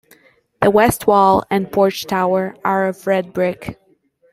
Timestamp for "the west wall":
0.63-1.43